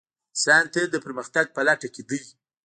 انسان 0.31 0.63
تل 0.73 0.87
د 0.91 0.97
پرمختګ 1.05 1.45
په 1.55 1.61
لټه 1.67 1.87
کې 1.93 2.01
دی. 2.09 2.21